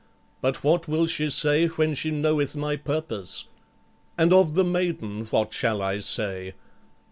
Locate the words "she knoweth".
1.93-2.55